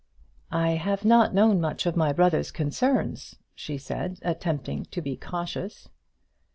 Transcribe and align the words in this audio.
"I 0.55 0.71
have 0.71 1.05
not 1.05 1.31
known 1.31 1.61
much 1.61 1.85
of 1.85 1.95
my 1.95 2.11
brother's 2.11 2.49
concerns," 2.49 3.35
she 3.53 3.77
said, 3.77 4.17
attempting 4.23 4.85
to 4.85 4.99
be 4.99 5.15
cautious. 5.15 5.89